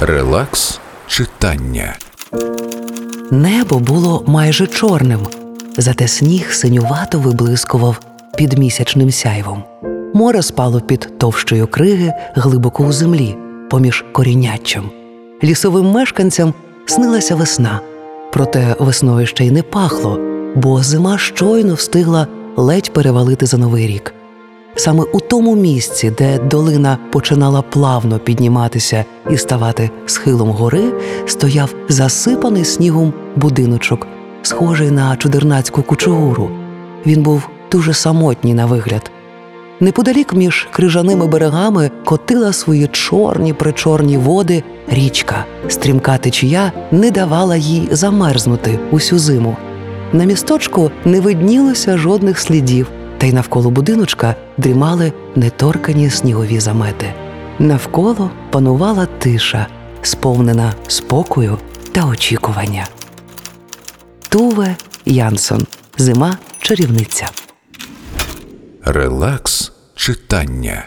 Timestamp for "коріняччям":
14.12-14.90